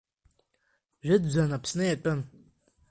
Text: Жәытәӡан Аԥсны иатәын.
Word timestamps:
Жәытәӡан 1.05 1.51
Аԥсны 1.57 1.83
иатәын. 1.85 2.19